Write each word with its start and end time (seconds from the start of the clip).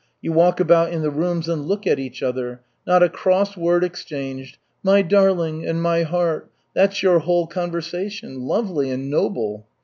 You 0.19 0.31
walk 0.33 0.59
about 0.59 0.91
in 0.91 1.03
the 1.03 1.11
rooms 1.11 1.47
and 1.47 1.67
look 1.67 1.85
at 1.85 1.99
each 1.99 2.23
other. 2.23 2.61
Not 2.87 3.03
a 3.03 3.07
cross 3.07 3.55
word 3.55 3.83
exchanged. 3.83 4.57
'My 4.81 5.03
darling' 5.03 5.63
and 5.67 5.79
'my 5.79 6.01
heart' 6.01 6.49
that's 6.73 7.03
your 7.03 7.19
whole 7.19 7.45
conversation. 7.45 8.41
Lovely 8.47 8.89
and 8.89 9.11
noble!" 9.11 9.67